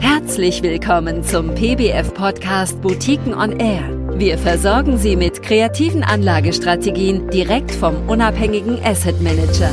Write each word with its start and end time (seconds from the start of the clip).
Herzlich 0.00 0.62
willkommen 0.62 1.22
zum 1.22 1.54
PBF-Podcast 1.54 2.80
Boutiquen 2.82 3.34
on 3.34 3.58
Air. 3.60 4.18
Wir 4.18 4.38
versorgen 4.38 4.98
Sie 4.98 5.16
mit 5.16 5.42
kreativen 5.42 6.02
Anlagestrategien 6.02 7.30
direkt 7.30 7.70
vom 7.70 8.08
unabhängigen 8.08 8.78
Asset 8.82 9.20
Manager. 9.20 9.70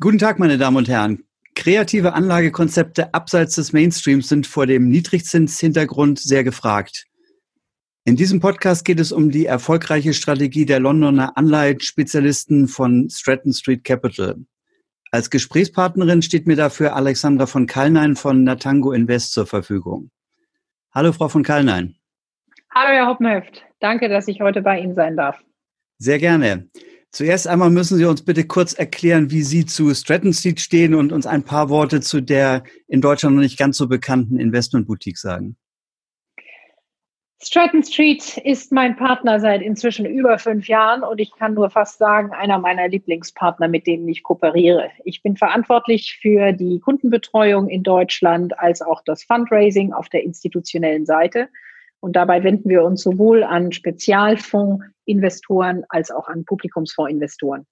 Guten 0.00 0.18
Tag, 0.18 0.38
meine 0.38 0.58
Damen 0.58 0.76
und 0.76 0.88
Herren. 0.88 1.24
Kreative 1.54 2.12
Anlagekonzepte 2.14 3.14
abseits 3.14 3.54
des 3.54 3.72
Mainstreams 3.72 4.28
sind 4.28 4.46
vor 4.46 4.66
dem 4.66 4.88
Niedrigzinshintergrund 4.88 6.18
sehr 6.18 6.44
gefragt. 6.44 7.06
In 8.04 8.16
diesem 8.16 8.40
Podcast 8.40 8.84
geht 8.84 9.00
es 9.00 9.12
um 9.12 9.30
die 9.30 9.46
erfolgreiche 9.46 10.12
Strategie 10.12 10.66
der 10.66 10.80
Londoner 10.80 11.36
Anleihenspezialisten 11.36 12.68
von 12.68 13.08
Stratton 13.08 13.52
Street 13.52 13.82
Capital. 13.82 14.36
Als 15.14 15.30
Gesprächspartnerin 15.30 16.22
steht 16.22 16.48
mir 16.48 16.56
dafür 16.56 16.96
Alexandra 16.96 17.46
von 17.46 17.66
Kallnein 17.66 18.16
von 18.16 18.42
Natango 18.42 18.90
Invest 18.90 19.32
zur 19.32 19.46
Verfügung. 19.46 20.10
Hallo, 20.92 21.12
Frau 21.12 21.28
von 21.28 21.44
Kallnein. 21.44 21.94
Hallo, 22.74 22.88
Herr 22.88 23.06
Hoppenhöft. 23.06 23.62
Danke, 23.78 24.08
dass 24.08 24.26
ich 24.26 24.40
heute 24.40 24.60
bei 24.60 24.80
Ihnen 24.80 24.96
sein 24.96 25.16
darf. 25.16 25.38
Sehr 25.98 26.18
gerne. 26.18 26.68
Zuerst 27.12 27.46
einmal 27.46 27.70
müssen 27.70 27.96
Sie 27.96 28.06
uns 28.06 28.24
bitte 28.24 28.44
kurz 28.44 28.72
erklären, 28.72 29.30
wie 29.30 29.44
Sie 29.44 29.64
zu 29.64 29.94
Stratton 29.94 30.32
Street 30.32 30.58
stehen 30.58 30.96
und 30.96 31.12
uns 31.12 31.26
ein 31.26 31.44
paar 31.44 31.68
Worte 31.68 32.00
zu 32.00 32.20
der 32.20 32.64
in 32.88 33.00
Deutschland 33.00 33.36
noch 33.36 33.42
nicht 33.42 33.56
ganz 33.56 33.76
so 33.76 33.86
bekannten 33.86 34.40
Investmentboutique 34.40 35.18
sagen. 35.18 35.56
Stratton 37.46 37.82
Street 37.82 38.38
ist 38.38 38.72
mein 38.72 38.96
Partner 38.96 39.38
seit 39.38 39.60
inzwischen 39.60 40.06
über 40.06 40.38
fünf 40.38 40.66
Jahren 40.66 41.02
und 41.02 41.20
ich 41.20 41.30
kann 41.36 41.52
nur 41.52 41.68
fast 41.68 41.98
sagen, 41.98 42.32
einer 42.32 42.58
meiner 42.58 42.88
Lieblingspartner, 42.88 43.68
mit 43.68 43.86
denen 43.86 44.08
ich 44.08 44.22
kooperiere. 44.22 44.88
Ich 45.04 45.22
bin 45.22 45.36
verantwortlich 45.36 46.18
für 46.22 46.52
die 46.52 46.80
Kundenbetreuung 46.80 47.68
in 47.68 47.82
Deutschland 47.82 48.58
als 48.58 48.80
auch 48.80 49.02
das 49.04 49.24
Fundraising 49.24 49.92
auf 49.92 50.08
der 50.08 50.24
institutionellen 50.24 51.04
Seite. 51.04 51.50
Und 52.00 52.16
dabei 52.16 52.42
wenden 52.42 52.70
wir 52.70 52.82
uns 52.82 53.02
sowohl 53.02 53.44
an 53.44 53.72
Spezialfondsinvestoren 53.72 55.84
als 55.90 56.10
auch 56.10 56.28
an 56.28 56.46
Publikumsfondsinvestoren. 56.46 57.66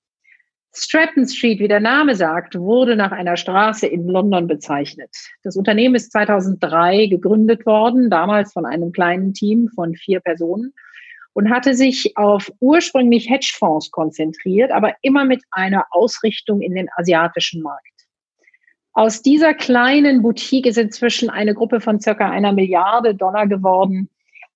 Stratton 0.75 1.29
Street, 1.29 1.59
wie 1.61 1.69
der 1.69 1.81
Name 1.81 2.15
sagt, 2.15 2.59
wurde 2.59 2.97
nach 2.97 3.13
einer 3.13 3.37
Straße 3.37 3.87
in 3.87 4.07
London 4.09 4.47
bezeichnet. 4.47 5.11
Das 5.43 5.57
Unternehmen 5.57 5.95
ist 5.95 6.13
2003 6.13 7.07
gegründet 7.09 7.67
worden, 7.67 8.09
damals 8.09 8.53
von 8.53 8.65
einem 8.65 8.93
kleinen 8.93 9.35
Team 9.35 9.69
von 9.75 9.95
vier 9.95 10.21
Personen 10.21 10.73
und 11.35 11.51
hatte 11.51 11.75
sich 11.75 12.17
auf 12.17 12.51
ursprünglich 12.61 13.29
Hedgefonds 13.29 13.91
konzentriert, 13.91 14.71
aber 14.71 14.95
immer 15.03 15.25
mit 15.25 15.43
einer 15.51 15.87
Ausrichtung 15.91 16.61
in 16.63 16.75
den 16.75 16.89
asiatischen 16.97 17.63
Markt. 17.63 17.87
Aus 18.95 19.23
dieser 19.23 19.55
kleinen 19.55 20.23
Boutique 20.23 20.67
ist 20.67 20.77
inzwischen 20.77 21.31
eine 21.31 21.55
Gruppe 21.55 21.81
von 21.81 22.01
circa 22.01 22.31
einer 22.31 22.53
Milliarde 22.53 23.15
Dollar 23.15 23.47
geworden, 23.47 24.11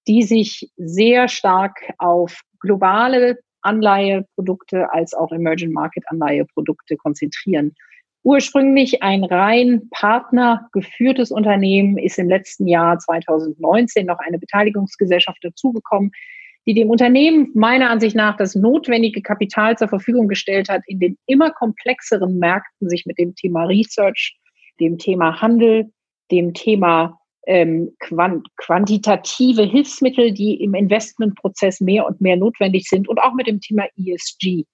die 0.07 0.23
sich 0.23 0.71
sehr 0.77 1.29
stark 1.29 1.81
auf 1.99 2.41
globale 2.61 3.39
Anleiheprodukte 3.67 4.93
als 4.93 5.13
auch 5.13 5.33
Emerging 5.33 5.73
Market 5.73 6.05
Anleiheprodukte 6.09 6.97
konzentrieren. 6.97 7.75
Ursprünglich 8.23 9.03
ein 9.03 9.23
rein 9.25 9.89
partnergeführtes 9.91 11.31
Unternehmen 11.31 11.99
ist 11.99 12.19
im 12.19 12.29
letzten 12.29 12.67
Jahr 12.67 12.99
2019 12.99 14.07
noch 14.07 14.19
eine 14.19 14.39
Beteiligungsgesellschaft 14.39 15.39
dazugekommen, 15.43 16.11
die 16.67 16.75
dem 16.75 16.91
Unternehmen 16.91 17.51
meiner 17.55 17.91
Ansicht 17.91 18.17
nach 18.17 18.37
das 18.37 18.57
notwendige 18.57 19.23
Kapital 19.23 19.79
zur 19.79 19.89
Verfügung 19.89 20.27
gestellt 20.27 20.69
hat, 20.69 20.83
in 20.87 20.99
den 20.99 21.17
immer 21.27 21.51
komplexeren 21.53 22.39
Märkten 22.39 22.89
sich 22.89 23.07
mit 23.07 23.19
dem 23.19 23.37
Thema 23.37 23.65
Research, 23.65 24.37
dem 24.81 24.99
Thema 24.99 25.41
Handel, 25.41 25.93
dem 26.33 26.55
Thema 26.55 27.21
ähm, 27.47 27.95
quant 28.01 28.47
quantitative 28.57 29.63
Hilfsmittel, 29.63 30.33
die 30.33 30.63
im 30.63 30.75
Investmentprozess 30.75 31.81
mehr 31.81 32.07
und 32.07 32.21
mehr 32.21 32.37
notwendig 32.37 32.89
sind 32.89 33.09
und 33.09 33.19
auch 33.19 33.35
mit 33.35 33.47
dem 33.47 33.61
Thema 33.61 33.87
ESG 33.97 34.65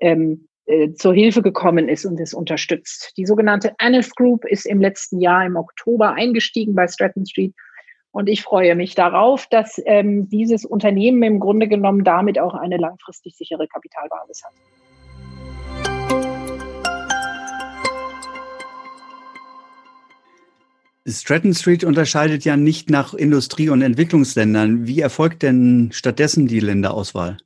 ähm, 0.00 0.48
äh, 0.66 0.92
zur 0.92 1.14
Hilfe 1.14 1.42
gekommen 1.42 1.88
ist 1.88 2.04
und 2.04 2.20
es 2.20 2.34
unterstützt. 2.34 3.12
Die 3.16 3.26
sogenannte 3.26 3.74
Anif 3.78 4.10
Group 4.10 4.44
ist 4.44 4.66
im 4.66 4.80
letzten 4.80 5.20
Jahr 5.20 5.46
im 5.46 5.56
Oktober 5.56 6.14
eingestiegen 6.14 6.74
bei 6.74 6.88
Stratton 6.88 7.24
Street 7.26 7.54
und 8.16 8.28
ich 8.28 8.42
freue 8.42 8.74
mich 8.74 8.94
darauf, 8.94 9.46
dass 9.46 9.78
ähm, 9.84 10.28
dieses 10.30 10.64
Unternehmen 10.64 11.22
im 11.22 11.38
Grunde 11.38 11.68
genommen 11.68 12.02
damit 12.02 12.38
auch 12.38 12.54
eine 12.54 12.78
langfristig 12.78 13.36
sichere 13.36 13.68
Kapitalbasis 13.68 14.42
hat. 14.42 14.52
Stratton 21.08 21.54
Street 21.54 21.84
unterscheidet 21.84 22.44
ja 22.44 22.56
nicht 22.56 22.90
nach 22.90 23.14
Industrie- 23.14 23.68
und 23.68 23.80
Entwicklungsländern. 23.80 24.86
Wie 24.86 25.00
erfolgt 25.00 25.42
denn 25.42 25.90
stattdessen 25.92 26.48
die 26.48 26.58
Länderauswahl? 26.58 27.36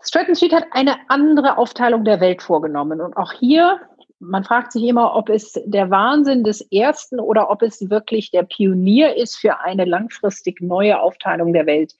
Stratton 0.00 0.36
Street 0.36 0.52
hat 0.52 0.66
eine 0.70 0.96
andere 1.08 1.58
Aufteilung 1.58 2.04
der 2.04 2.20
Welt 2.20 2.42
vorgenommen. 2.42 3.00
Und 3.00 3.16
auch 3.16 3.32
hier, 3.32 3.80
man 4.20 4.44
fragt 4.44 4.72
sich 4.72 4.84
immer, 4.84 5.16
ob 5.16 5.28
es 5.28 5.60
der 5.64 5.90
Wahnsinn 5.90 6.44
des 6.44 6.60
Ersten 6.72 7.18
oder 7.18 7.50
ob 7.50 7.62
es 7.62 7.90
wirklich 7.90 8.30
der 8.30 8.44
Pionier 8.44 9.16
ist 9.16 9.36
für 9.36 9.60
eine 9.60 9.84
langfristig 9.84 10.60
neue 10.60 11.00
Aufteilung 11.00 11.52
der 11.52 11.66
Welt. 11.66 11.94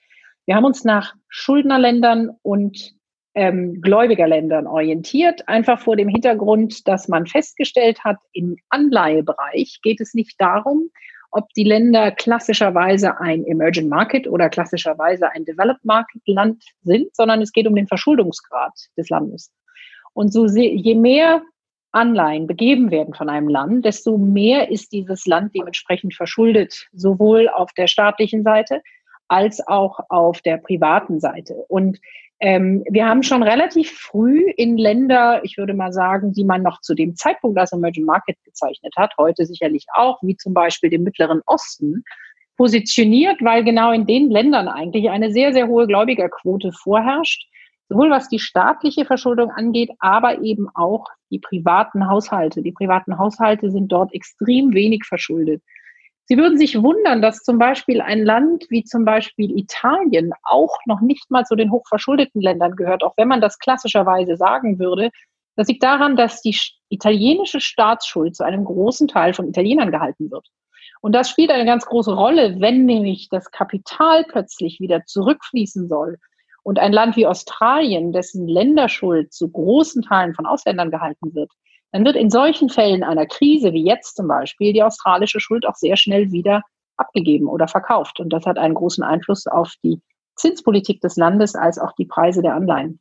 Wir 0.47 0.54
haben 0.54 0.64
uns 0.64 0.84
nach 0.84 1.14
Schuldnerländern 1.28 2.31
und 2.43 2.94
ähm, 3.34 3.81
Gläubigerländern 3.81 4.66
orientiert, 4.66 5.48
einfach 5.48 5.81
vor 5.81 5.97
dem 5.97 6.09
Hintergrund, 6.09 6.87
dass 6.87 7.09
man 7.09 7.26
festgestellt 7.26 8.04
hat, 8.04 8.19
im 8.32 8.56
Anleihebereich 8.69 9.81
geht 9.82 10.00
es 10.00 10.15
nicht 10.15 10.41
darum, 10.41 10.91
ob 11.31 11.48
die 11.54 11.65
Länder 11.65 12.10
klassischerweise 12.10 13.19
ein 13.19 13.44
Emerging 13.44 13.88
Market 13.88 14.28
oder 14.28 14.50
klassischerweise 14.50 15.31
ein 15.31 15.47
Developed 15.47 15.84
Market 15.84 16.22
Land 16.26 16.62
sind, 16.82 17.15
sondern 17.16 17.41
es 17.41 17.53
geht 17.53 17.66
um 17.66 17.75
den 17.75 17.88
Verschuldungsgrad 17.88 18.75
des 18.98 19.09
Landes. 19.09 19.50
Und 20.12 20.31
so 20.31 20.47
je 20.47 20.94
mehr 20.94 21.43
Anleihen 21.91 22.47
begeben 22.47 22.91
werden 22.91 23.14
von 23.14 23.31
einem 23.31 23.49
Land, 23.49 23.84
desto 23.84 24.19
mehr 24.19 24.70
ist 24.70 24.93
dieses 24.93 25.26
Land 25.26 25.54
dementsprechend 25.54 26.14
verschuldet, 26.14 26.88
sowohl 26.93 27.49
auf 27.49 27.72
der 27.72 27.87
staatlichen 27.87 28.43
Seite 28.43 28.82
als 29.28 29.66
auch 29.66 30.00
auf 30.09 30.41
der 30.43 30.59
privaten 30.59 31.21
Seite. 31.21 31.55
Und 31.69 31.99
ähm, 32.41 32.83
wir 32.91 33.06
haben 33.06 33.22
schon 33.22 33.44
relativ 33.44 33.93
früh 33.93 34.50
in 34.56 34.77
Länder, 34.77 35.44
ich 35.44 35.59
würde 35.59 35.75
mal 35.75 35.93
sagen, 35.93 36.33
die 36.33 36.44
man 36.44 36.62
noch 36.62 36.81
zu 36.81 36.94
dem 36.94 37.15
Zeitpunkt 37.15 37.56
als 37.56 37.72
Emerging 37.72 38.05
Market 38.05 38.37
bezeichnet 38.44 38.94
hat, 38.97 39.15
heute 39.16 39.47
sicherlich 39.47 39.87
auch, 39.94 40.19
wie 40.22 40.37
zum 40.37 40.53
Beispiel 40.53 40.91
dem 40.91 41.05
Mittleren 41.05 41.41
Osten, 41.47 42.03
positioniert, 42.56 43.41
weil 43.43 43.65
genau 43.65 43.93
in 43.93 44.06
den 44.06 44.31
Ländern 44.31 44.69
eigentlich 44.69 45.09
eine 45.09 45.32
sehr, 45.32 45.53
sehr 45.53 45.69
hohe 45.69 45.87
Gläubigerquote 45.87 46.72
vorherrscht, 46.72 47.47
sowohl 47.88 48.11
was 48.11 48.28
die 48.28 48.38
staatliche 48.38 49.05
Verschuldung 49.05 49.50
angeht, 49.50 49.91
aber 50.00 50.43
eben 50.43 50.69
auch 50.75 51.06
die 51.31 51.38
privaten 51.38 52.09
Haushalte. 52.09 52.62
Die 52.62 52.72
privaten 52.72 53.19
Haushalte 53.19 53.71
sind 53.71 53.88
dort 53.93 54.12
extrem 54.15 54.75
wenig 54.75 55.05
verschuldet. 55.06 55.62
Sie 56.32 56.38
würden 56.38 56.56
sich 56.56 56.82
wundern, 56.82 57.20
dass 57.20 57.43
zum 57.43 57.59
Beispiel 57.59 58.00
ein 58.00 58.25
Land 58.25 58.65
wie 58.70 58.84
zum 58.84 59.04
Beispiel 59.04 59.50
Italien 59.50 60.32
auch 60.44 60.78
noch 60.87 61.03
nicht 61.03 61.31
mal 61.31 61.44
zu 61.44 61.56
den 61.56 61.70
hochverschuldeten 61.70 62.41
Ländern 62.41 62.75
gehört, 62.75 63.04
auch 63.04 63.12
wenn 63.19 63.28
man 63.28 63.43
das 63.43 63.59
klassischerweise 63.59 64.38
sagen 64.38 64.78
würde. 64.78 65.10
Das 65.56 65.69
liegt 65.69 65.82
daran, 65.82 66.16
dass 66.16 66.41
die 66.41 66.56
italienische 66.88 67.60
Staatsschuld 67.60 68.34
zu 68.34 68.44
einem 68.44 68.65
großen 68.65 69.09
Teil 69.09 69.34
von 69.34 69.47
Italienern 69.47 69.91
gehalten 69.91 70.31
wird. 70.31 70.47
Und 71.03 71.15
das 71.15 71.28
spielt 71.28 71.50
eine 71.50 71.66
ganz 71.66 71.84
große 71.84 72.15
Rolle, 72.15 72.59
wenn 72.60 72.87
nämlich 72.87 73.28
das 73.28 73.50
Kapital 73.50 74.25
plötzlich 74.25 74.81
wieder 74.81 75.04
zurückfließen 75.04 75.87
soll 75.87 76.16
und 76.62 76.78
ein 76.78 76.94
Land 76.94 77.16
wie 77.16 77.26
Australien, 77.26 78.10
dessen 78.10 78.49
Länderschuld 78.49 79.34
zu 79.34 79.50
großen 79.50 80.00
Teilen 80.00 80.32
von 80.32 80.47
Ausländern 80.47 80.91
gehalten 80.91 81.34
wird, 81.34 81.50
dann 81.93 82.07
wird 82.07 82.17
in 82.17 82.31
solchen 82.31 82.71
Fällen 82.71 83.05
einer 83.05 83.27
Krise, 83.27 83.75
wie 83.75 83.85
jetzt 83.85 84.17
zum 84.17 84.27
Beispiel, 84.27 84.73
die 84.73 84.83
australische 84.83 85.41
Schuld 85.41 85.67
auch 85.67 85.75
sehr 85.75 85.97
schnell 85.97 86.33
wieder 86.33 86.62
abgegeben 86.97 87.47
oder 87.49 87.69
verkauft. 87.69 88.19
Und 88.19 88.31
das 88.33 88.47
hat 88.47 88.59
einen 88.59 88.75
großen 88.75 89.05
Einfluss 89.05 89.47
auf 89.47 89.75
die 89.85 90.00
Zinspolitik 90.35 91.03
des 91.03 91.17
Landes 91.17 91.55
als 91.55 91.79
auch 91.79 91.93
die 91.99 92.06
Preise 92.06 92.41
der 92.41 92.55
Anleihen. 92.55 92.99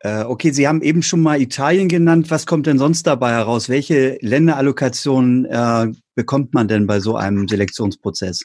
Äh, 0.00 0.24
okay, 0.24 0.50
Sie 0.50 0.66
haben 0.66 0.82
eben 0.82 1.02
schon 1.02 1.22
mal 1.22 1.40
Italien 1.40 1.88
genannt. 1.88 2.30
Was 2.30 2.44
kommt 2.44 2.66
denn 2.66 2.78
sonst 2.78 3.06
dabei 3.06 3.30
heraus? 3.30 3.68
Welche 3.68 4.18
Länderallokationen 4.20 5.44
äh, 5.44 5.92
bekommt 6.16 6.52
man 6.54 6.66
denn 6.66 6.88
bei 6.88 6.98
so 6.98 7.14
einem 7.14 7.46
Selektionsprozess? 7.46 8.44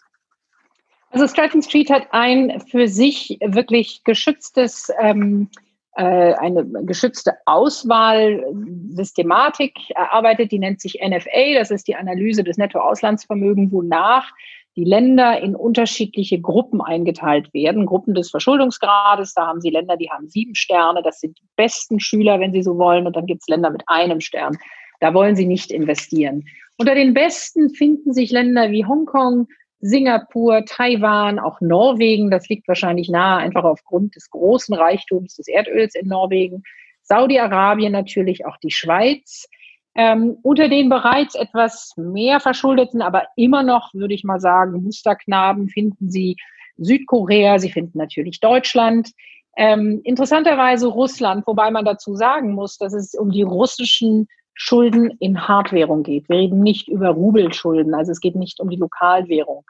Also 1.12 1.28
Stratton 1.28 1.62
Street 1.62 1.90
hat 1.90 2.08
ein 2.12 2.62
für 2.62 2.88
sich 2.88 3.38
wirklich 3.44 4.04
geschütztes, 4.04 4.92
ähm, 5.00 5.50
äh, 5.96 6.34
eine 6.34 6.64
geschützte 6.84 7.34
Auswahlsystematik 7.46 9.74
erarbeitet, 9.90 10.52
die 10.52 10.60
nennt 10.60 10.82
sich 10.82 11.00
NFA, 11.02 11.56
das 11.56 11.72
ist 11.72 11.88
die 11.88 11.96
Analyse 11.96 12.44
des 12.44 12.58
Nettoauslandsvermögens, 12.58 13.72
wonach 13.72 14.30
die 14.76 14.86
Länder 14.86 15.42
in 15.42 15.56
unterschiedliche 15.56 16.40
Gruppen 16.40 16.80
eingeteilt 16.80 17.52
werden, 17.54 17.88
Gruppen 17.88 18.14
des 18.14 18.30
Verschuldungsgrades. 18.30 19.34
Da 19.34 19.48
haben 19.48 19.62
Sie 19.62 19.72
Länder, 19.72 19.98
die 19.98 20.10
haben 20.10 20.30
sieben 20.30 20.56
Sterne, 20.56 21.02
das 21.04 21.20
sind 21.20 21.38
die 21.40 21.48
besten 21.56 22.00
Schüler, 22.00 22.40
wenn 22.40 22.54
Sie 22.54 22.64
so 22.64 22.78
wollen, 22.78 23.08
und 23.08 23.16
dann 23.16 23.26
gibt 23.26 23.42
es 23.42 23.48
Länder 23.48 23.72
mit 23.72 23.84
einem 23.88 24.22
Stern. 24.22 24.58
Da 25.00 25.14
wollen 25.14 25.36
Sie 25.36 25.46
nicht 25.46 25.72
investieren. 25.72 26.46
Unter 26.78 26.96
den 26.96 27.14
besten 27.14 27.70
finden 27.72 28.14
sich 28.14 28.32
Länder 28.32 28.72
wie 28.72 28.86
Hongkong, 28.86 29.48
Singapur, 29.82 30.66
Taiwan, 30.66 31.40
auch 31.40 31.62
Norwegen. 31.62 32.32
Das 32.32 32.50
liegt 32.50 32.68
wahrscheinlich 32.68 33.10
nahe, 33.10 33.38
einfach 33.38 33.64
aufgrund 33.64 34.16
des 34.16 34.30
großen 34.30 34.76
Reichtums 34.76 35.36
des 35.36 35.48
Erdöls 35.48 35.96
in 35.96 36.08
Norwegen. 36.08 36.64
Saudi-Arabien 37.04 37.92
natürlich, 37.92 38.46
auch 38.46 38.58
die 38.58 38.72
Schweiz. 38.72 39.48
Ähm, 39.96 40.38
unter 40.44 40.70
den 40.70 40.90
bereits 40.90 41.36
etwas 41.36 41.94
mehr 41.98 42.40
verschuldeten, 42.40 43.02
aber 43.02 43.28
immer 43.36 43.64
noch, 43.64 43.94
würde 43.94 44.14
ich 44.14 44.24
mal 44.24 44.40
sagen, 44.40 44.84
Musterknaben 44.84 45.68
finden 45.68 46.10
Sie 46.10 46.38
Südkorea, 46.78 47.60
Sie 47.60 47.72
finden 47.72 47.98
natürlich 47.98 48.40
Deutschland. 48.40 49.12
Ähm, 49.58 50.00
interessanterweise 50.04 50.88
Russland, 50.88 51.46
wobei 51.48 51.72
man 51.72 51.84
dazu 51.84 52.16
sagen 52.16 52.54
muss, 52.54 52.78
dass 52.78 52.94
es 52.94 53.14
um 53.14 53.32
die 53.32 53.42
russischen 53.42 54.28
Schulden 54.62 55.12
in 55.20 55.48
Hardwährung 55.48 56.04
geht. 56.04 56.28
Wir 56.28 56.36
reden 56.36 56.60
nicht 56.60 56.90
über 56.90 57.12
Rubelschulden, 57.12 57.96
also 57.96 58.12
es 58.12 58.20
geht 58.20 58.36
nicht 58.36 58.60
um 58.60 58.70
die 58.70 58.76
Lokalwährung. 58.76 59.64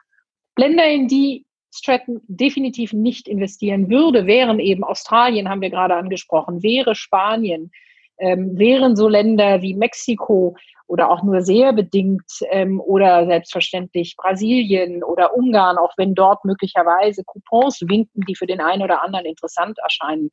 Länder, 0.58 0.84
in 0.84 1.06
die 1.06 1.46
Stratton 1.72 2.20
definitiv 2.26 2.92
nicht 2.92 3.28
investieren 3.28 3.88
würde, 3.88 4.26
wären 4.26 4.58
eben 4.58 4.82
Australien, 4.82 5.48
haben 5.48 5.60
wir 5.60 5.70
gerade 5.70 5.94
angesprochen, 5.94 6.64
wäre 6.64 6.96
Spanien, 6.96 7.70
ähm, 8.18 8.58
wären 8.58 8.96
so 8.96 9.08
Länder 9.08 9.62
wie 9.62 9.74
Mexiko 9.74 10.56
oder 10.88 11.08
auch 11.08 11.22
nur 11.22 11.40
sehr 11.42 11.72
bedingt 11.72 12.28
ähm, 12.50 12.80
oder 12.80 13.26
selbstverständlich 13.26 14.16
Brasilien 14.16 15.04
oder 15.04 15.36
Ungarn, 15.36 15.78
auch 15.78 15.92
wenn 15.98 16.16
dort 16.16 16.44
möglicherweise 16.44 17.22
Coupons 17.24 17.80
winken, 17.82 18.24
die 18.26 18.34
für 18.34 18.46
den 18.46 18.60
einen 18.60 18.82
oder 18.82 19.04
anderen 19.04 19.26
interessant 19.26 19.78
erscheinen. 19.78 20.30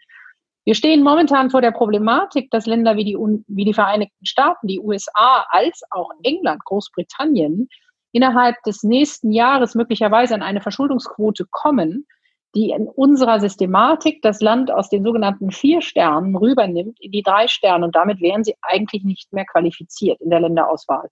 Wir 0.67 0.75
stehen 0.75 1.01
momentan 1.01 1.49
vor 1.49 1.61
der 1.61 1.71
Problematik, 1.71 2.51
dass 2.51 2.65
Länder 2.65 2.97
wie 2.97 3.05
die, 3.05 3.15
wie 3.15 3.63
die 3.63 3.73
Vereinigten 3.73 4.25
Staaten, 4.25 4.67
die 4.67 4.81
USA 4.81 5.45
als 5.47 5.81
auch 5.91 6.09
England, 6.23 6.59
Großbritannien 6.65 7.69
innerhalb 8.11 8.61
des 8.63 8.83
nächsten 8.83 9.31
Jahres 9.31 9.75
möglicherweise 9.75 10.35
an 10.35 10.41
eine 10.41 10.59
Verschuldungsquote 10.59 11.45
kommen, 11.49 12.05
die 12.53 12.71
in 12.71 12.85
unserer 12.85 13.39
Systematik 13.39 14.21
das 14.21 14.41
Land 14.41 14.69
aus 14.69 14.89
den 14.89 15.05
sogenannten 15.05 15.51
vier 15.51 15.81
Sternen 15.81 16.35
rübernimmt 16.35 16.99
in 16.99 17.13
die 17.13 17.23
drei 17.23 17.47
Sterne 17.47 17.85
und 17.85 17.95
damit 17.95 18.19
wären 18.19 18.43
sie 18.43 18.55
eigentlich 18.61 19.05
nicht 19.05 19.31
mehr 19.31 19.45
qualifiziert 19.45 20.19
in 20.19 20.31
der 20.31 20.41
Länderauswahl. 20.41 21.07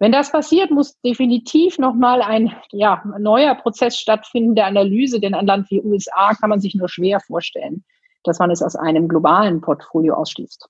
Wenn 0.00 0.12
das 0.12 0.30
passiert, 0.30 0.70
muss 0.70 1.00
definitiv 1.00 1.78
nochmal 1.78 2.20
ein 2.20 2.54
ja, 2.72 3.02
neuer 3.18 3.54
Prozess 3.54 3.96
stattfinden 3.96 4.54
der 4.54 4.66
Analyse, 4.66 5.18
denn 5.18 5.32
ein 5.32 5.46
Land 5.46 5.70
wie 5.70 5.80
USA 5.80 6.34
kann 6.34 6.50
man 6.50 6.60
sich 6.60 6.74
nur 6.74 6.90
schwer 6.90 7.20
vorstellen, 7.20 7.84
dass 8.24 8.38
man 8.38 8.50
es 8.50 8.62
aus 8.62 8.76
einem 8.76 9.08
globalen 9.08 9.60
Portfolio 9.60 10.14
ausschließt. 10.14 10.68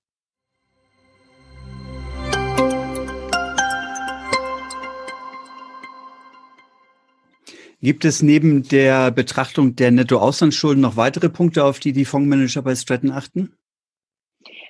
Gibt 7.83 8.05
es 8.05 8.23
neben 8.23 8.63
der 8.63 9.11
Betrachtung 9.11 9.75
der 9.75 9.91
Nettoauslandsschulden 9.91 10.81
noch 10.81 10.97
weitere 10.97 11.29
Punkte, 11.29 11.65
auf 11.65 11.81
die 11.81 11.93
die 11.93 12.05
Fondsmanager 12.05 12.63
bei 12.63 12.77
Stratton 12.77 13.11
achten? 13.11 13.57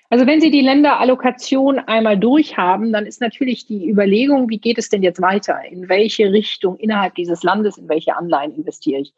Also 0.09 0.27
wenn 0.27 0.41
Sie 0.41 0.51
die 0.51 0.63
Länderallokation 0.63 1.79
einmal 1.79 2.19
durchhaben, 2.19 2.93
dann 2.93 3.07
ist 3.07 3.21
natürlich 3.21 3.67
die 3.67 3.89
Überlegung, 3.89 4.49
wie 4.49 4.59
geht 4.59 4.79
es 4.79 4.89
denn 4.89 5.03
jetzt 5.03 5.21
weiter? 5.21 5.59
In 5.71 5.91
welche 5.91 6.33
Richtung 6.33 6.77
innerhalb 6.77 7.15
dieses 7.15 7.43
Landes, 7.43 7.77
in 7.77 7.89
welche 7.89 8.17
Anleihen 8.17 8.55
investiere 8.55 9.01
ich? 9.01 9.15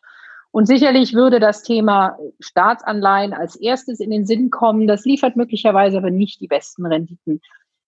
Und 0.55 0.67
sicherlich 0.67 1.15
würde 1.15 1.41
das 1.41 1.65
Thema 1.65 2.17
Staatsanleihen 2.39 3.33
als 3.33 3.57
erstes 3.57 3.99
in 3.99 4.11
den 4.13 4.25
Sinn 4.25 4.51
kommen. 4.51 4.87
Das 4.87 5.05
liefert 5.05 5.35
möglicherweise 5.35 5.97
aber 5.97 6.13
nicht 6.13 6.41
die 6.41 6.47
besten 6.47 6.87
Renditen. 6.87 7.41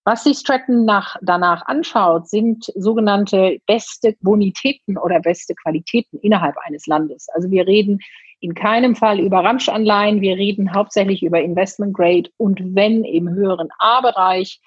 Was 0.05 0.25
sich 0.25 0.39
Stratton 0.39 0.85
nach, 0.85 1.15
danach 1.23 1.65
anschaut, 1.67 2.29
sind 2.29 2.65
sogenannte 2.75 3.59
beste 3.69 4.17
Bonitäten 4.21 4.99
oder 4.99 5.21
beste 5.21 5.55
Qualitäten 5.55 6.19
innerhalb 6.19 6.57
eines 6.67 6.89
Landes. 6.89 7.29
Also 7.35 7.53
wir 7.53 7.69
reden 7.69 8.01
in 8.41 8.53
keinem 8.53 8.97
Fall 8.97 9.21
über 9.21 9.45
Ramschanleihen, 9.45 10.21
wir 10.21 10.35
reden 10.35 10.75
hauptsächlich 10.75 11.23
über 11.23 11.41
Investment 11.41 11.95
Grade 11.95 12.31
und 12.37 12.75
wenn 12.75 13.05
im 13.05 13.29
höheren 13.29 13.69
A-Bereich. 13.79 14.61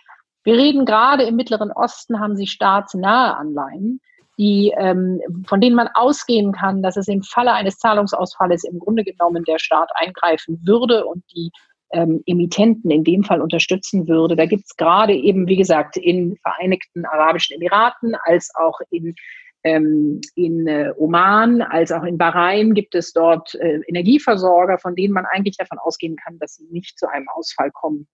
Wir 0.46 0.54
reden 0.54 0.86
gerade 0.86 1.24
im 1.24 1.36
Mittleren 1.36 1.74
Osten 1.74 2.22
haben 2.22 2.38
sie 2.38 2.48
staatsnahe 2.48 3.36
Anleihen, 3.36 4.00
die, 4.40 4.74
ähm, 4.78 5.20
von 5.46 5.60
denen 5.60 5.76
man 5.76 5.90
ausgehen 5.94 6.54
kann, 6.54 6.82
dass 6.82 6.96
es 6.96 7.10
im 7.10 7.22
Falle 7.22 7.52
eines 7.52 7.78
Zahlungsausfalles 7.78 8.64
im 8.64 8.80
Grunde 8.80 9.04
genommen 9.04 9.44
der 9.44 9.60
Staat 9.60 9.90
eingreifen 9.96 10.62
würde 10.66 11.06
und 11.06 11.24
die 11.36 11.52
ähm, 11.92 12.24
Emittenten 12.26 12.90
in 12.90 13.04
dem 13.04 13.24
Fall 13.24 13.42
unterstützen 13.42 14.08
würde. 14.08 14.38
Da 14.38 14.46
gibt 14.46 14.64
es 14.66 14.78
gerade 14.78 15.14
eben, 15.14 15.48
wie 15.48 15.58
gesagt, 15.58 15.98
in 15.98 16.38
Vereinigten 16.38 17.06
Arabischen 17.06 17.58
Emiraten 17.58 18.16
als 18.24 18.50
auch 18.56 18.80
in 18.90 19.14
ähm, 19.66 20.22
in 20.36 20.68
äh, 20.68 20.94
Oman 20.96 21.62
als 21.62 21.92
auch 21.92 22.04
in 22.04 22.18
Bahrain 22.18 22.74
gibt 22.74 22.96
es 22.96 23.12
dort 23.12 23.56
äh, 23.56 23.82
Energieversorger, 23.88 24.78
von 24.78 24.96
denen 24.96 25.14
man 25.14 25.26
eigentlich 25.26 25.58
davon 25.58 25.80
ausgehen 25.80 26.16
kann, 26.16 26.40
dass 26.40 26.56
sie 26.56 26.68
nicht 26.72 26.98
zu 26.98 27.10
einem 27.10 27.28
Ausfall 27.28 27.70
kommen. 27.72 28.08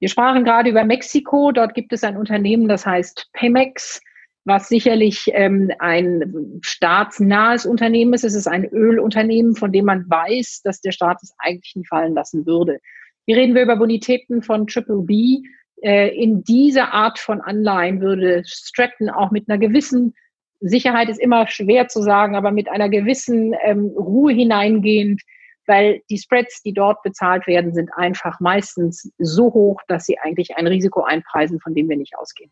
Wir 0.00 0.08
sprachen 0.08 0.42
gerade 0.42 0.70
über 0.70 0.82
Mexiko. 0.82 1.52
Dort 1.52 1.74
gibt 1.74 1.92
es 1.92 2.02
ein 2.02 2.16
Unternehmen, 2.16 2.66
das 2.66 2.84
heißt 2.84 3.30
Pemex, 3.32 4.00
was 4.44 4.68
sicherlich 4.68 5.30
ähm, 5.32 5.70
ein 5.78 6.60
staatsnahes 6.62 7.64
Unternehmen 7.64 8.12
ist. 8.12 8.24
Es 8.24 8.34
ist 8.34 8.48
ein 8.48 8.64
Ölunternehmen, 8.64 9.54
von 9.54 9.72
dem 9.72 9.84
man 9.84 10.08
weiß, 10.08 10.62
dass 10.64 10.80
der 10.80 10.92
Staat 10.92 11.18
es 11.22 11.34
eigentlich 11.38 11.76
nie 11.76 11.86
fallen 11.86 12.14
lassen 12.14 12.44
würde. 12.44 12.78
Hier 13.26 13.36
reden 13.36 13.54
wir 13.54 13.62
über 13.62 13.76
Bonitäten 13.76 14.42
von 14.42 14.66
Triple 14.66 15.02
B. 15.02 15.42
Äh, 15.82 16.08
in 16.16 16.42
dieser 16.42 16.92
Art 16.92 17.18
von 17.18 17.40
Anleihen 17.40 18.00
würde 18.00 18.42
Stratton 18.44 19.10
auch 19.10 19.30
mit 19.30 19.48
einer 19.48 19.58
gewissen 19.58 20.14
Sicherheit 20.62 21.08
ist 21.08 21.20
immer 21.20 21.48
schwer 21.48 21.88
zu 21.88 22.02
sagen, 22.02 22.36
aber 22.36 22.52
mit 22.52 22.68
einer 22.68 22.88
gewissen 22.88 23.54
ähm, 23.64 23.86
Ruhe 23.96 24.32
hineingehend, 24.32 25.20
weil 25.66 26.02
die 26.08 26.18
Spreads, 26.18 26.62
die 26.62 26.72
dort 26.72 27.02
bezahlt 27.02 27.46
werden, 27.46 27.74
sind 27.74 27.90
einfach 27.94 28.38
meistens 28.38 29.12
so 29.18 29.52
hoch, 29.52 29.80
dass 29.88 30.06
sie 30.06 30.18
eigentlich 30.18 30.56
ein 30.56 30.68
Risiko 30.68 31.02
einpreisen, 31.02 31.60
von 31.60 31.74
dem 31.74 31.88
wir 31.88 31.96
nicht 31.96 32.16
ausgehen. 32.16 32.50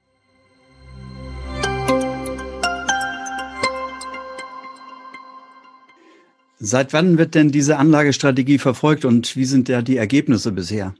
Seit 6.62 6.92
wann 6.92 7.16
wird 7.16 7.34
denn 7.34 7.50
diese 7.50 7.78
Anlagestrategie 7.78 8.58
verfolgt 8.58 9.06
und 9.06 9.34
wie 9.34 9.46
sind 9.46 9.70
da 9.70 9.80
die 9.80 9.96
Ergebnisse 9.96 10.52
bisher? 10.52 10.94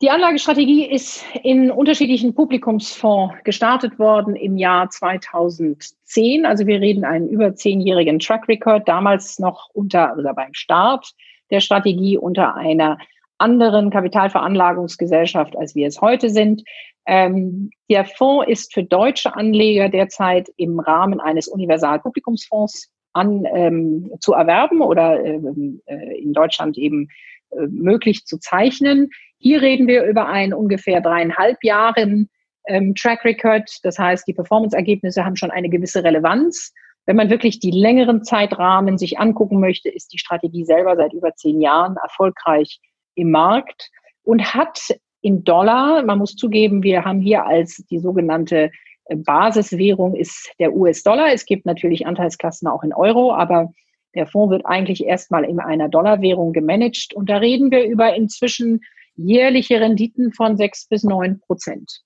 Die 0.00 0.08
Anlagestrategie 0.08 0.86
ist 0.86 1.22
in 1.42 1.70
unterschiedlichen 1.70 2.34
Publikumsfonds 2.34 3.34
gestartet 3.44 3.98
worden 3.98 4.34
im 4.34 4.56
Jahr 4.56 4.88
2010. 4.88 6.46
Also 6.46 6.66
wir 6.66 6.80
reden 6.80 7.04
einen 7.04 7.28
über 7.28 7.54
zehnjährigen 7.54 8.18
Track 8.18 8.48
Record, 8.48 8.88
damals 8.88 9.38
noch 9.38 9.68
unter 9.74 10.16
oder 10.16 10.32
beim 10.32 10.54
Start 10.54 11.12
der 11.50 11.60
Strategie 11.60 12.16
unter 12.16 12.54
einer 12.54 12.96
anderen 13.36 13.90
Kapitalveranlagungsgesellschaft, 13.90 15.54
als 15.54 15.74
wir 15.74 15.86
es 15.86 16.00
heute 16.00 16.30
sind. 16.30 16.62
Ähm, 17.04 17.70
der 17.90 18.06
Fonds 18.06 18.48
ist 18.48 18.72
für 18.72 18.84
deutsche 18.84 19.36
Anleger 19.36 19.90
derzeit 19.90 20.48
im 20.56 20.80
Rahmen 20.80 21.20
eines 21.20 21.46
Universalpublikumsfonds 21.46 22.90
an, 23.18 23.44
ähm, 23.54 24.10
zu 24.20 24.32
erwerben 24.32 24.80
oder 24.80 25.22
ähm, 25.24 25.80
äh, 25.86 26.20
in 26.20 26.32
Deutschland 26.32 26.78
eben 26.78 27.08
äh, 27.50 27.66
möglich 27.68 28.24
zu 28.24 28.38
zeichnen. 28.38 29.10
Hier 29.38 29.62
reden 29.62 29.86
wir 29.86 30.04
über 30.04 30.26
einen 30.26 30.54
ungefähr 30.54 31.00
dreieinhalb 31.00 31.62
Jahren 31.62 32.28
ähm, 32.66 32.94
Track 32.94 33.24
Record. 33.24 33.70
Das 33.82 33.98
heißt, 33.98 34.26
die 34.26 34.34
Performance-Ergebnisse 34.34 35.24
haben 35.24 35.36
schon 35.36 35.50
eine 35.50 35.68
gewisse 35.68 36.04
Relevanz. 36.04 36.72
Wenn 37.06 37.16
man 37.16 37.30
wirklich 37.30 37.58
die 37.58 37.70
längeren 37.70 38.22
Zeitrahmen 38.22 38.98
sich 38.98 39.18
angucken 39.18 39.60
möchte, 39.60 39.88
ist 39.88 40.12
die 40.12 40.18
Strategie 40.18 40.64
selber 40.64 40.96
seit 40.96 41.14
über 41.14 41.34
zehn 41.34 41.60
Jahren 41.60 41.96
erfolgreich 42.02 42.80
im 43.14 43.30
Markt 43.30 43.90
und 44.22 44.54
hat 44.54 44.78
in 45.20 45.42
Dollar, 45.42 46.02
man 46.02 46.18
muss 46.18 46.36
zugeben, 46.36 46.82
wir 46.82 47.04
haben 47.04 47.20
hier 47.20 47.44
als 47.44 47.76
die 47.90 47.98
sogenannte 47.98 48.70
Basiswährung 49.16 50.14
ist 50.14 50.50
der 50.58 50.74
US-Dollar. 50.74 51.32
Es 51.32 51.46
gibt 51.46 51.66
natürlich 51.66 52.06
Anteilsklassen 52.06 52.68
auch 52.68 52.82
in 52.82 52.92
Euro, 52.92 53.32
aber 53.32 53.72
der 54.14 54.26
Fonds 54.26 54.50
wird 54.50 54.66
eigentlich 54.66 55.04
erstmal 55.04 55.44
in 55.44 55.60
einer 55.60 55.88
Dollarwährung 55.88 56.52
gemanagt. 56.52 57.14
Und 57.14 57.28
da 57.28 57.38
reden 57.38 57.70
wir 57.70 57.84
über 57.84 58.14
inzwischen 58.14 58.80
jährliche 59.16 59.80
Renditen 59.80 60.32
von 60.32 60.56
sechs 60.56 60.86
bis 60.86 61.04
neun 61.04 61.40
Prozent 61.40 62.02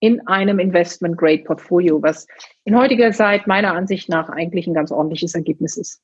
in 0.00 0.26
einem 0.26 0.58
Investment-Grade-Portfolio, 0.58 2.02
was 2.02 2.26
in 2.64 2.76
heutiger 2.76 3.12
Zeit 3.12 3.46
meiner 3.46 3.72
Ansicht 3.72 4.08
nach 4.08 4.28
eigentlich 4.28 4.66
ein 4.66 4.74
ganz 4.74 4.90
ordentliches 4.90 5.34
Ergebnis 5.34 5.76
ist. 5.76 6.02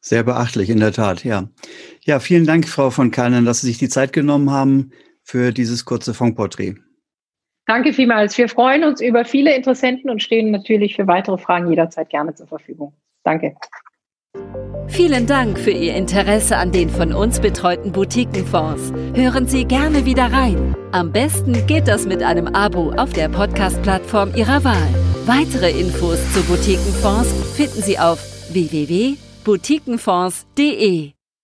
Sehr 0.00 0.22
beachtlich, 0.22 0.70
in 0.70 0.80
der 0.80 0.92
Tat, 0.92 1.24
ja. 1.24 1.48
Ja, 2.04 2.20
vielen 2.20 2.46
Dank, 2.46 2.68
Frau 2.68 2.90
von 2.90 3.10
Kallen, 3.10 3.44
dass 3.44 3.60
Sie 3.60 3.68
sich 3.68 3.78
die 3.78 3.88
Zeit 3.88 4.12
genommen 4.12 4.50
haben 4.50 4.92
für 5.22 5.52
dieses 5.52 5.84
kurze 5.84 6.14
Fondsporträt. 6.14 6.74
Danke 7.72 7.94
vielmals. 7.94 8.36
Wir 8.36 8.50
freuen 8.50 8.84
uns 8.84 9.00
über 9.00 9.24
viele 9.24 9.56
Interessenten 9.56 10.10
und 10.10 10.22
stehen 10.22 10.50
natürlich 10.50 10.94
für 10.94 11.06
weitere 11.06 11.38
Fragen 11.38 11.70
jederzeit 11.70 12.10
gerne 12.10 12.34
zur 12.34 12.46
Verfügung. 12.46 12.92
Danke. 13.24 13.56
Vielen 14.88 15.26
Dank 15.26 15.58
für 15.58 15.70
Ihr 15.70 15.94
Interesse 15.94 16.58
an 16.58 16.70
den 16.70 16.90
von 16.90 17.14
uns 17.14 17.40
betreuten 17.40 17.92
Boutiquenfonds. 17.92 18.92
Hören 19.14 19.46
Sie 19.46 19.64
gerne 19.64 20.04
wieder 20.04 20.30
rein. 20.30 20.76
Am 20.92 21.12
besten 21.12 21.66
geht 21.66 21.88
das 21.88 22.04
mit 22.04 22.22
einem 22.22 22.48
Abo 22.48 22.90
auf 22.90 23.14
der 23.14 23.30
Podcast-Plattform 23.30 24.34
Ihrer 24.34 24.64
Wahl. 24.64 24.94
Weitere 25.24 25.70
Infos 25.70 26.18
zu 26.34 26.42
Boutiquenfonds 26.42 27.32
finden 27.56 27.80
Sie 27.80 27.98
auf 27.98 28.18
www.boutiquenfonds.de. 28.52 31.12